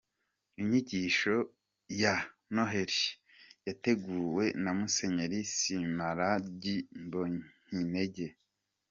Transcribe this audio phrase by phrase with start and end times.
[0.59, 1.35] Inyigisho
[2.01, 2.15] ya
[2.53, 3.05] Noheli
[3.67, 8.25] yateguwe na Musenyeri Simaragidi Mbonyintege:.